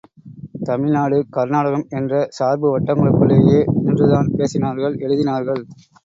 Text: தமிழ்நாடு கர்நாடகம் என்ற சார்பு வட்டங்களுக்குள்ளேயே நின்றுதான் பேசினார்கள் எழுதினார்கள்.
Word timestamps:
தமிழ்நாடு 0.67 1.17
கர்நாடகம் 1.29 1.83
என்ற 1.89 2.13
சார்பு 2.29 2.67
வட்டங்களுக்குள்ளேயே 2.69 3.59
நின்றுதான் 3.83 4.31
பேசினார்கள் 4.33 4.97
எழுதினார்கள். 5.05 5.61